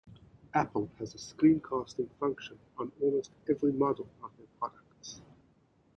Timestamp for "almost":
3.03-3.29